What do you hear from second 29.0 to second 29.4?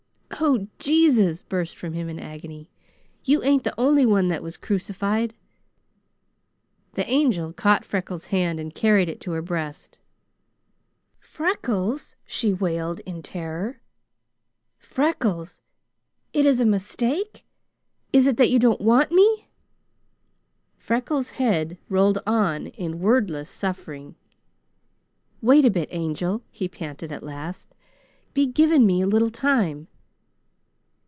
a little